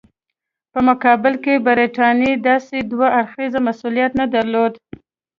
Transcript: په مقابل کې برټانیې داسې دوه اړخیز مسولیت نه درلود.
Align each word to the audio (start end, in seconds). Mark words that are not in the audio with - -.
په 0.71 0.79
مقابل 0.89 1.33
کې 1.43 1.63
برټانیې 1.65 2.33
داسې 2.47 2.77
دوه 2.91 3.07
اړخیز 3.19 3.53
مسولیت 3.67 4.11
نه 4.21 4.25
درلود. 4.35 4.73